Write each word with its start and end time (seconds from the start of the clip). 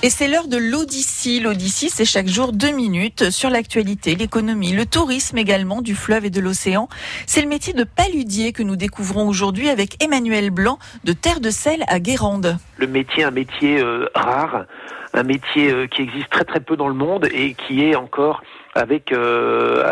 Et 0.00 0.10
c'est 0.10 0.28
l'heure 0.28 0.46
de 0.46 0.56
l'Odyssée. 0.56 1.40
L'Odyssée, 1.40 1.88
c'est 1.88 2.04
chaque 2.04 2.28
jour 2.28 2.52
deux 2.52 2.70
minutes 2.70 3.30
sur 3.30 3.50
l'actualité, 3.50 4.14
l'économie, 4.14 4.70
le 4.70 4.86
tourisme 4.86 5.36
également 5.38 5.82
du 5.82 5.96
fleuve 5.96 6.24
et 6.24 6.30
de 6.30 6.40
l'océan. 6.40 6.88
C'est 7.26 7.42
le 7.42 7.48
métier 7.48 7.72
de 7.72 7.82
paludier 7.82 8.52
que 8.52 8.62
nous 8.62 8.76
découvrons 8.76 9.26
aujourd'hui 9.26 9.68
avec 9.68 10.00
Emmanuel 10.00 10.50
Blanc 10.50 10.78
de 11.02 11.12
Terre 11.12 11.40
de 11.40 11.50
Sel 11.50 11.82
à 11.88 11.98
Guérande. 11.98 12.58
Le 12.76 12.86
métier, 12.86 13.24
un 13.24 13.32
métier 13.32 13.80
euh, 13.80 14.08
rare, 14.14 14.66
un 15.14 15.24
métier 15.24 15.72
euh, 15.72 15.88
qui 15.88 16.02
existe 16.02 16.30
très 16.30 16.44
très 16.44 16.60
peu 16.60 16.76
dans 16.76 16.88
le 16.88 16.94
monde 16.94 17.26
et 17.32 17.54
qui 17.54 17.84
est 17.84 17.96
encore 17.96 18.40
avec 18.76 19.10
euh, 19.10 19.82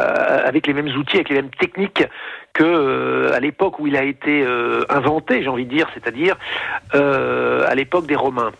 avec 0.46 0.68
les 0.68 0.72
mêmes 0.72 0.96
outils, 0.96 1.16
avec 1.16 1.30
les 1.30 1.34
mêmes 1.34 1.50
techniques 1.50 2.04
que 2.52 3.32
à 3.32 3.40
l'époque 3.40 3.80
où 3.80 3.88
il 3.88 3.96
a 3.96 4.04
été 4.04 4.46
inventé, 4.88 5.42
j'ai 5.42 5.48
envie 5.48 5.66
de 5.66 5.74
dire, 5.74 5.90
c'est-à-dire 5.92 6.36
à 6.92 7.74
l'époque 7.74 8.06
des 8.06 8.14
Romains. 8.14 8.52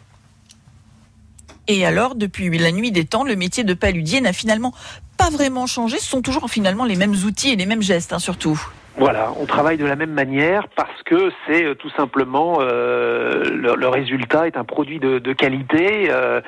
Et 1.69 1.85
alors, 1.85 2.15
depuis 2.15 2.49
la 2.59 2.73
nuit 2.73 2.93
des 2.93 3.05
temps, 3.05 3.25
le 3.25 3.37
métier 3.37 3.65
de 3.65 3.75
paludier 3.75 4.21
n'a 4.21 4.33
finalement 4.33 4.73
pas 5.19 5.31
vraiment 5.31 5.67
changé. 5.67 5.99
Ce 5.99 6.07
sont 6.07 6.23
toujours 6.23 6.49
finalement 6.49 6.85
les 6.85 6.97
mêmes 6.97 7.15
outils 7.27 7.53
et 7.53 7.57
les 7.57 7.67
mêmes 7.67 7.83
gestes, 7.83 8.13
hein, 8.13 8.19
surtout. 8.19 8.61
Voilà, 8.99 9.31
on 9.39 9.45
travaille 9.45 9.77
de 9.77 9.85
la 9.85 9.95
même 9.95 10.13
manière 10.13 10.69
parce 10.69 11.03
que 11.03 11.31
c'est 11.47 11.65
euh, 11.65 11.75
tout 11.75 11.91
simplement 11.91 12.59
euh, 12.61 13.45
le, 13.45 13.89
résultat 13.89 14.47
est 14.47 14.57
un 14.57 14.65
produit 14.65 14.99
de, 14.99 15.33
qualité 15.35 16.09
euh, 16.11 16.41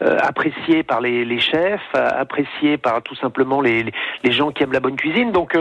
apprécié 0.00 0.82
par 0.82 1.00
les, 1.00 1.38
chefs, 1.38 1.94
apprécié 1.94 2.76
par 2.76 3.02
tout 3.02 3.14
simplement 3.14 3.60
les, 3.60 3.86
les, 4.24 4.32
gens 4.32 4.50
qui 4.50 4.64
aiment 4.64 4.72
la 4.72 4.80
bonne 4.80 4.96
cuisine. 4.96 5.30
Donc 5.30 5.56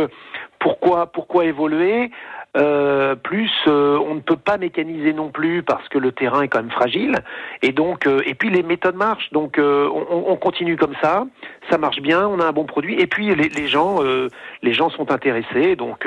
pourquoi 0.57 1.11
pourquoi 1.11 1.45
évoluer? 1.45 2.09
Euh, 2.57 3.15
plus 3.15 3.49
euh, 3.67 3.97
on 3.97 4.15
ne 4.15 4.19
peut 4.19 4.35
pas 4.35 4.57
mécaniser 4.57 5.13
non 5.13 5.29
plus 5.29 5.63
parce 5.63 5.87
que 5.87 5.97
le 5.97 6.11
terrain 6.11 6.41
est 6.41 6.49
quand 6.49 6.61
même 6.61 6.71
fragile. 6.71 7.15
Et 7.61 7.71
donc 7.71 8.05
euh, 8.05 8.21
et 8.25 8.35
puis 8.35 8.49
les 8.49 8.61
méthodes 8.61 8.95
marchent. 8.95 9.31
Donc 9.31 9.55
on, 9.57 10.05
on, 10.27 10.35
continue 10.35 10.75
comme 10.75 10.95
ça. 11.01 11.25
Ça 11.69 11.77
marche 11.77 12.01
bien. 12.01 12.27
On 12.27 12.41
a 12.41 12.45
un 12.45 12.51
bon 12.51 12.65
produit. 12.65 12.99
Et 12.99 13.07
puis 13.07 13.33
les 13.33 13.67
gens 13.67 13.99
les 14.61 14.73
gens 14.73 14.89
sont 14.89 15.11
intéressés. 15.11 15.77
Donc 15.77 16.05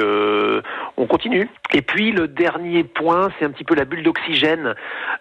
on 0.96 1.06
continue 1.06 1.23
et 1.72 1.82
puis 1.82 2.12
le 2.12 2.28
dernier 2.28 2.84
point 2.84 3.30
c'est 3.38 3.44
un 3.44 3.50
petit 3.50 3.64
peu 3.64 3.74
la 3.74 3.84
bulle 3.84 4.02
d'oxygène 4.02 4.74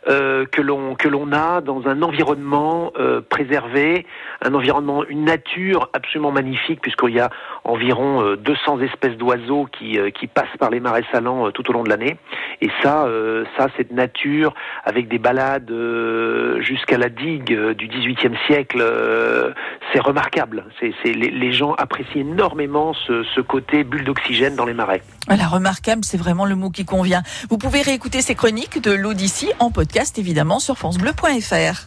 que 0.05 0.61
l'on 0.61 0.95
que 0.95 1.07
l'on 1.07 1.31
a 1.31 1.61
dans 1.61 1.87
un 1.87 2.01
environnement 2.01 2.91
préservé 3.29 4.05
un 4.41 4.53
environnement 4.53 5.03
une 5.05 5.25
nature 5.25 5.89
absolument 5.93 6.31
magnifique 6.31 6.81
puisqu'il 6.81 7.13
y 7.13 7.19
a 7.19 7.29
environ 7.63 8.35
200 8.35 8.81
espèces 8.81 9.17
d'oiseaux 9.17 9.65
qui 9.65 9.97
qui 10.13 10.27
passent 10.27 10.57
par 10.59 10.69
les 10.69 10.79
marais 10.79 11.03
salants 11.11 11.47
euh, 11.47 11.51
tout 11.51 11.69
au 11.69 11.73
long 11.73 11.83
de 11.83 11.89
l'année. 11.89 12.17
Et 12.61 12.69
ça, 12.81 13.05
euh, 13.05 13.45
ça, 13.57 13.67
cette 13.77 13.91
nature 13.91 14.53
avec 14.83 15.07
des 15.07 15.19
balades 15.19 15.69
euh, 15.71 16.61
jusqu'à 16.61 16.97
la 16.97 17.09
digue 17.09 17.53
du 17.73 17.87
XVIIIe 17.87 18.37
siècle, 18.47 18.83
c'est 19.91 19.99
remarquable. 19.99 20.65
C'est, 20.79 21.13
les, 21.13 21.51
gens 21.51 21.73
apprécient 21.73 22.21
énormément 22.21 22.93
ce, 22.93 23.41
côté 23.41 23.83
bulle 23.83 24.05
d'oxygène 24.05 24.55
dans 24.55 24.65
les 24.65 24.73
marais. 24.73 25.01
Voilà, 25.27 25.47
remarquable, 25.47 25.92
c'est 26.01 26.17
vraiment 26.17 26.45
le 26.45 26.55
mot 26.55 26.69
qui 26.69 26.85
convient. 26.85 27.21
Vous 27.49 27.57
pouvez 27.57 27.81
réécouter 27.81 28.21
ces 28.21 28.33
chroniques 28.33 28.81
de 28.81 28.91
l'Odyssée 28.91 29.51
en 29.59 29.69
podcast, 29.69 30.17
évidemment, 30.17 30.59
sur 30.59 30.77
francebleu.fr. 30.77 31.85